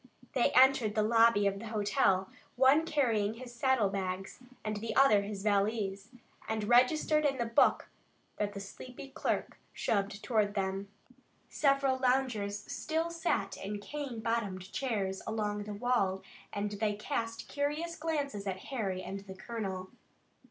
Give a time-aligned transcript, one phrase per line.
[0.33, 5.43] They entered the lobby of the hotel, one carrying his saddle bags, the other his
[5.43, 6.09] valise,
[6.49, 7.87] and registered in the book
[8.37, 10.89] that the sleepy clerk shoved toward them.
[11.49, 17.95] Several loungers still sat in cane bottomed chairs along the wall, and they cast curious
[17.95, 19.91] glances at Harry and the colonel.